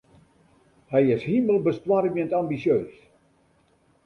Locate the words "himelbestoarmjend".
1.29-2.31